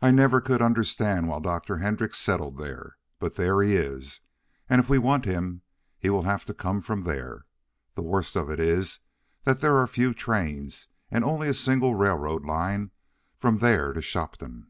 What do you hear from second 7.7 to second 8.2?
The